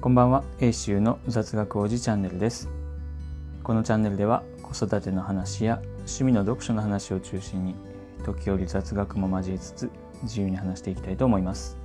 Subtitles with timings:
[0.00, 0.44] こんばんは。
[0.60, 2.70] 英州の雑学王子チャンネルです。
[3.62, 7.74] このチャンネルでは子育ての話や趣味の読書の話を中心に
[8.24, 9.90] 時折雑学も交えつつ
[10.22, 11.76] 自由に話していきたいと思います。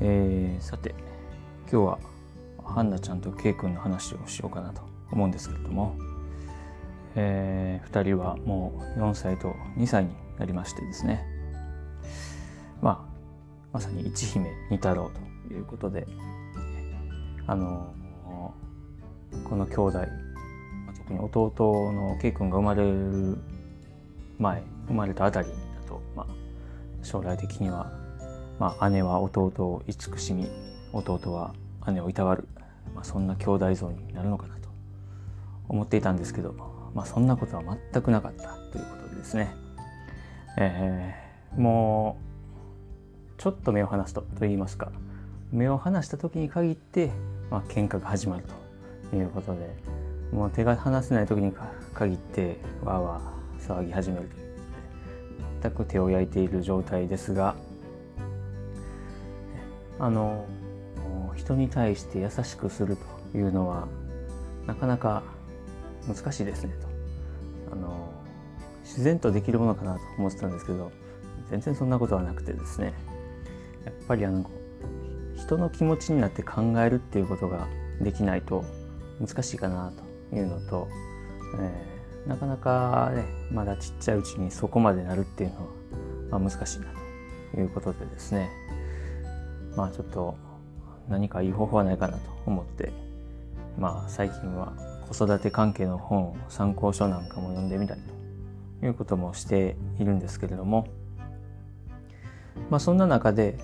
[0.00, 0.92] えー、さて
[1.70, 1.98] 今日は
[2.64, 4.82] ハンナちゃんとケイ君の話をしようかなと
[5.12, 5.94] 思うんですけれども、
[7.14, 11.24] えー、2人はもう4歳と2歳になりましてですね。
[12.82, 13.07] まあ
[13.72, 15.10] まさに一姫二太郎
[15.48, 16.06] ということで
[17.46, 17.94] あの
[19.44, 20.00] この兄弟
[20.98, 23.38] 特に弟のケイ君が生まれる
[24.38, 26.26] 前生まれたあたりだと、まあ、
[27.02, 27.90] 将来的には、
[28.58, 30.48] まあ、姉は弟を慈しみ
[30.92, 31.54] 弟は
[31.92, 32.48] 姉をいたわる、
[32.94, 34.68] まあ、そんな兄弟像になるのかなと
[35.68, 36.52] 思っていたんですけど、
[36.94, 39.54] まあ、そんなことは全くなかったということでですね、
[40.58, 42.27] えー、もう
[43.38, 44.90] ちょっと目を離すとと言いますか。
[45.52, 47.10] 目を離した時に限って、
[47.50, 48.44] まあ喧嘩が始まる
[49.10, 49.74] ということで。
[50.32, 51.54] もう手が離せない時に
[51.94, 54.48] 限ってわーわー騒ぎ始めるという。
[55.62, 57.54] 全く手を焼いている状態ですが。
[60.00, 60.44] あの
[61.34, 62.96] 人に対して優しくする
[63.32, 63.88] というのは
[64.66, 65.22] なかなか
[66.06, 67.72] 難しいですねと。
[67.72, 68.12] あの
[68.82, 70.90] 自然とできるものかなと思ってたんですけど
[71.50, 72.92] 全然そんなことはなくてですね。
[74.08, 74.50] ぱりあの
[75.36, 77.68] 人の気持ちになって考えるっていうことが
[78.00, 78.64] できないと
[79.20, 79.92] 難しいかな
[80.30, 80.88] というのと、
[81.60, 85.56] えー、なかなかねまだちっちゃいうちにそこまでなるっていうの
[86.30, 86.86] は、まあ、難しいな
[87.52, 88.50] ということでですね。
[89.76, 90.36] まあちょっと
[91.08, 92.92] 何かいい方法はないかなと思って
[93.78, 94.72] まあ最近は
[95.08, 98.00] 子育て関係の本参考書なんかも読んでみたり
[98.80, 100.88] ということもしているんですけれども
[102.70, 103.56] まあそんな中で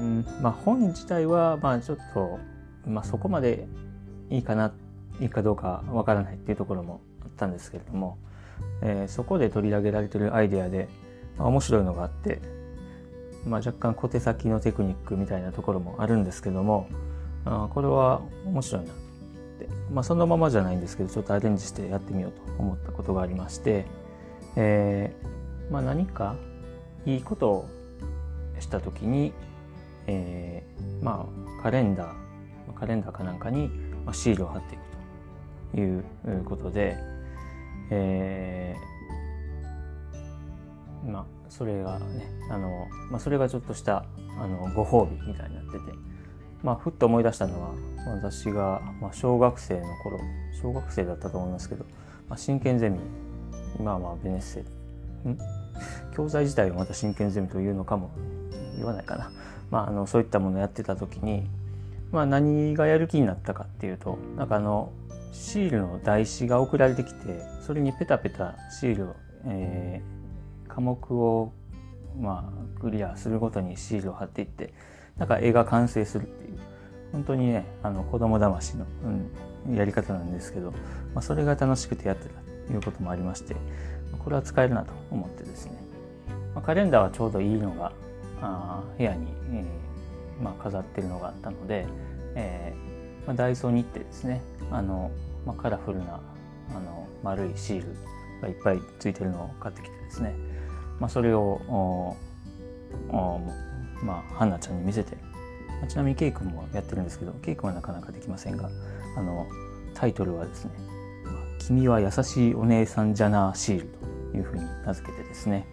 [0.00, 0.26] うん。
[0.40, 2.38] まあ本自体はまあちょっと、
[2.86, 3.68] まあ、そこまで
[4.30, 4.72] いいかな
[5.20, 8.18] いいかどうかわからないっていうところもあったんですけれども、
[8.82, 10.88] えー、そこで取り上げられてるアイデアで、
[11.36, 12.40] まあ、面白いのがあって、
[13.46, 16.88] まあ、若干小手先のテクニックみたいなところもあるんですけども
[17.44, 18.94] あこれは面白いなっ
[19.58, 23.84] て、まあ、そのままじゃないんですけどちょっとアレンジしてやってみようと思ったことがありまして、
[24.56, 26.36] えーまあ、何か
[27.04, 27.68] いいことを
[28.58, 29.32] した時に
[30.10, 31.28] えー、ま
[31.58, 33.70] あカレンダーカレンダーかなんかに
[34.12, 34.82] シールを貼っていく
[35.72, 35.98] とい
[36.40, 36.96] うことで、
[37.90, 44.04] えー、まあそれがねあの、まあ、それがちょっとした
[44.40, 45.78] あのご褒美みたいになってて、
[46.62, 47.74] まあ、ふっと思い出したのは
[48.22, 50.18] 私が、まあ、小学生の頃
[50.60, 51.84] 小学生だったと思いますけど、
[52.28, 52.98] まあ、真剣ゼミ
[53.78, 54.64] 今はまあベネッセ。
[56.16, 58.10] 教材自体はまた真剣ゼミというのかも
[58.76, 59.30] 言わないかな。
[59.70, 61.48] まあ、あのそういったものをやってた時に、
[62.12, 64.92] まあ、何がやる気になったかっていうとなんかあの
[65.32, 69.16] シールの台紙が送られてきてそれにペタペタシールを、
[69.46, 71.52] えー、科目を、
[72.20, 74.74] まあ、クリアするごとにシールを貼っていって
[75.16, 76.58] なんか絵が完成するっていう
[77.12, 78.86] 本当にねあの子供騙しの、
[79.66, 80.72] うん、やり方なんですけど、
[81.14, 83.56] まあ、それが楽しくてやってたということもありまして
[84.18, 85.72] これは使えるなと思ってですね、
[86.54, 87.92] まあ、カレンダーはちょうどいいのが
[88.42, 91.86] あ部屋に、えーまあ、飾ってるのがあったので、
[92.34, 95.10] えーまあ、ダイソーに行ってですねあの、
[95.46, 96.20] まあ、カラフルな
[96.70, 97.96] あの丸いシール
[98.40, 100.34] がいっぱいついてるのを買ってきてですね、
[100.98, 102.16] まあ、それをお
[103.10, 103.40] お
[104.02, 105.16] まあ、ハンナちゃんに見せて
[105.68, 108.70] まあちなみにケイ君もやってるんですけどケイ君はなかなかできませんが
[109.16, 109.46] あの
[109.94, 110.72] タイトルはですね
[111.60, 113.88] 「君は優しいお姉さんじゃなシール」
[114.32, 115.66] というふうに名付けてですね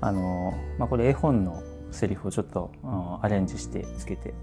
[0.00, 1.62] あの、まあ、これ絵本の
[1.92, 4.34] セリフをちょっと、うん、アレンジしてつけて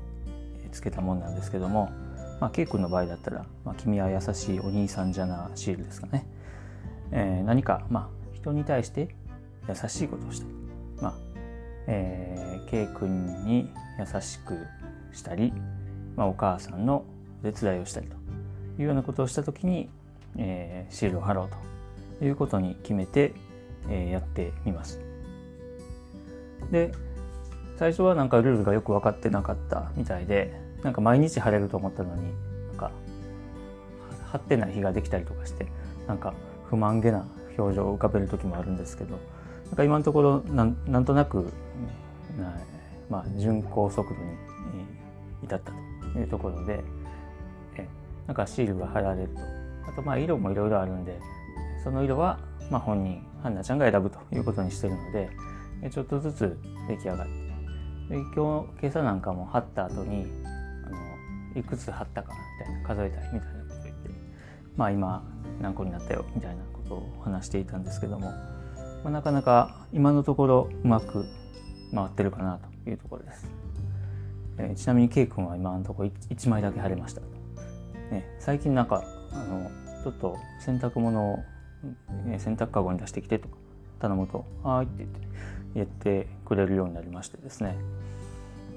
[0.71, 1.91] つけたもんなんですけども、
[2.39, 6.25] まあ、ケイ君の場合だったら「まあ、君は優しいお兄さんじゃな」シールですかね、
[7.11, 9.09] えー、何か、まあ、人に対して
[9.67, 10.53] 優しいことをしたり、
[11.01, 11.13] まあ
[11.87, 14.65] えー、ケイ君に優しく
[15.11, 15.51] したり、
[16.15, 17.03] まあ、お母さんの
[17.43, 18.15] お手伝いをしたりと
[18.79, 19.89] いうようなことをした時に、
[20.37, 21.49] えー、シールを貼ろう
[22.19, 23.33] ということに決めて、
[23.89, 24.99] えー、やってみます。
[26.71, 26.91] で
[27.79, 30.53] 最初はなんかルールがよく分かってなかったみたいで
[30.83, 32.23] なんか毎日晴れると思ったのに
[32.67, 32.91] なんか
[34.33, 35.65] 張ってない日ができたりとかして
[36.05, 36.33] なんか
[36.69, 37.25] 不満げな
[37.57, 39.17] 表情を浮かべる時もあるんですけど
[39.67, 41.53] なんか今のところなんなんとなく、
[43.09, 44.27] まあ、巡航速度に
[45.45, 45.71] 至った
[46.11, 46.83] というところで
[47.77, 47.87] え
[48.27, 49.39] なんかシールが貼られると。
[49.87, 51.17] あとまあ色もいろいろあるんで
[51.83, 52.39] その色は
[52.69, 55.29] まあ本人ハンナちゃんが選ぶということにしてるので
[55.89, 56.59] ちょっとずつ
[56.89, 57.48] 出来上がって
[58.09, 60.25] 今日今朝なんかも貼った後に
[60.85, 64.09] あのいくつ貼ったかみたいな数えたいみたいなこと言って
[64.75, 65.23] まあ今
[65.61, 68.31] 何個になったよみたいなことを話していたんですけども、
[69.03, 71.25] まあ、なかなか今のところうまく
[71.93, 73.47] 回ってるかなというところです。
[74.57, 77.21] えー、ちなみに K 君は今のところ 1, 枚だけ貼れました。
[78.11, 79.69] ね、最近なんかあの
[80.03, 81.39] ちょっと洗濯物を、
[82.27, 83.55] え洗濯かごに出してきてとか
[83.99, 85.19] 頼むと「はい」って言って
[85.75, 87.77] 言ってくれるようになりましてですね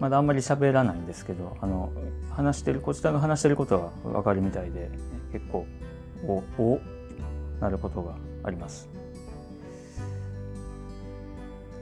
[0.01, 1.93] まだあんまり喋らないんですけどあの
[2.31, 4.91] 話してるこちらが話してることが分かるみたいで
[5.33, 5.67] 結構
[6.27, 6.81] おお
[7.61, 8.89] なることがあります。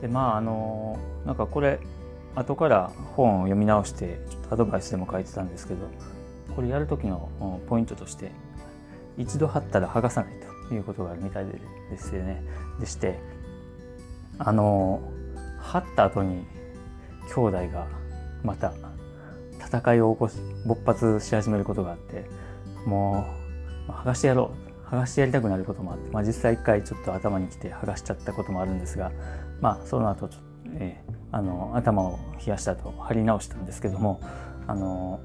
[0.03, 1.79] でまああのなんかこれ
[2.35, 5.81] 後から本を読み直してちょっとアドバイスでも書いてたんですけど
[6.55, 7.29] これやる時の
[7.69, 8.31] ポイントとして
[9.19, 10.35] 一度貼ったら剥がさない
[10.69, 11.53] ということがあるみたいで
[11.91, 12.43] でしてね
[12.79, 13.19] でして
[14.43, 15.03] あの
[15.59, 16.47] 貼った後に
[17.35, 17.87] 兄弟が
[18.43, 18.73] また
[19.61, 22.25] 戦いを起こし勃発し始めることがあって
[22.87, 23.27] も
[23.87, 24.71] う剥がしてやろう。
[24.91, 29.13] 剥がしてやりたくなることもあって、まあ、実際一回ちょっと頭にきて剥がしちゃったこともあるんですが
[29.61, 30.47] まあその後ちょっと、
[30.81, 34.21] えー、あの頭を冷やしたと貼り直したんですけども
[34.67, 35.21] あの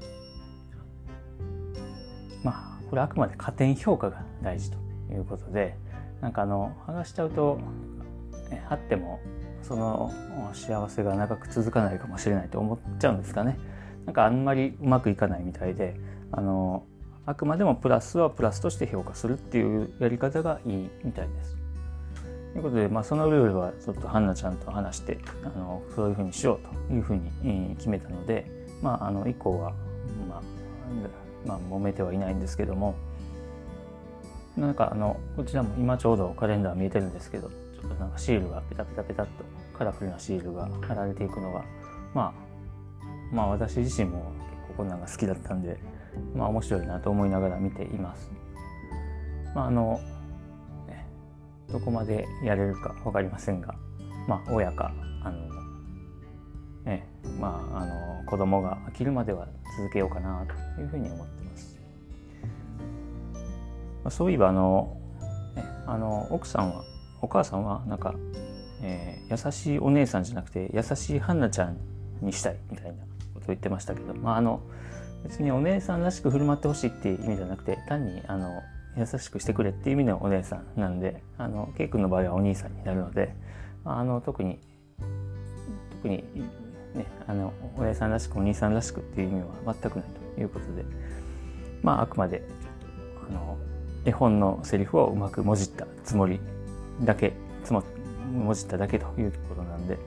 [2.44, 4.78] まあこれあくまで加点評価が大事と
[5.10, 5.76] いうことで
[6.20, 7.58] なんかあの剥がしちゃうと
[8.68, 9.20] 貼っても
[9.62, 10.12] その
[10.52, 13.58] 幸せが長く続かないかもしれないと思っちゃうんですかね。
[14.04, 15.96] なんかあんまりうまくいかないみたいで
[16.30, 16.84] あの
[17.26, 21.56] あくまでもプラスはプラスとして評価するっていうやり方がいいみたいです。
[22.52, 28.50] ということで、まあ、そのルールはちょっとハンナちゃんと話してあのそういうふうにしようというふうに決めたので、
[28.80, 29.72] まあ、あの以降は、
[30.26, 30.42] まあ、
[31.44, 32.94] まあ揉めてはいないんですけども
[34.56, 39.44] なんかあのこちらも今ちょうどカレンダー見えてるんですけどちょっとなんかシールがペタペタペタっと
[39.76, 41.64] カラフルなシールが貼られていくのが、
[42.14, 42.34] ま
[43.02, 45.78] あ、まあ私自身も結構こんなんが好きだったんで、
[46.34, 48.30] まあ面白いなと思いながら見ています。
[49.54, 50.00] まああの、
[50.86, 51.06] ね、
[51.70, 53.74] どこまでやれるか分かりませんが、
[54.26, 54.92] まあ親か、
[55.22, 55.38] あの、
[56.84, 57.06] ね、
[57.38, 59.46] まああの子供が飽きるまでは
[59.78, 61.78] 続けようかなというふうに思ってます。
[64.04, 64.96] まあ、そういえばあの、
[65.54, 66.84] ね、あの奥さんは
[67.26, 68.14] お母さんはなんか、
[68.82, 71.76] えー、優しいお姉さんじゃなくて優しいハンナちゃん
[72.22, 72.98] にしたいみたいなこ
[73.34, 74.60] とを言ってましたけど、まあ、あの
[75.24, 78.62] 別にお姉さんらしく振る舞ってほしいっていう意味じゃなくて単にあの
[78.96, 83.34] 優しくしてくれっていう意味のお姉さんなんであのケイ君の場合はお兄さんになるので
[83.84, 84.60] あの特に
[85.90, 86.22] 特に
[86.94, 90.04] ねあのお姉さんらしくお兄さんらしくっていう意味は全くない
[90.36, 90.84] ということで
[91.82, 92.46] まああくまで
[93.28, 93.58] あの
[94.04, 96.38] 絵本のセリフをうまくもじったつもり
[97.02, 97.32] だけ
[97.64, 97.82] つま
[98.32, 99.98] 文字っただけというころなんで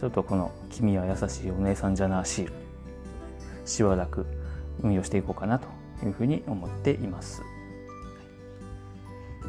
[0.00, 2.52] ちょっとこの「君は優しいお姉さんじゃな」シール
[3.64, 4.26] しばらく
[4.82, 5.68] 運用していこうかなと
[6.04, 7.42] いうふうに思っています。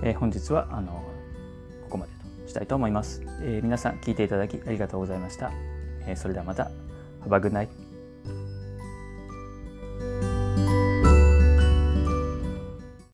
[0.03, 0.91] えー、本日はあの
[1.83, 2.11] ここまで
[2.43, 5.51] としたいと思います、えー、皆さん聞いていただきありがとうございました。
[6.05, 6.69] えー、それではまた。
[7.25, 7.82] Have a good night.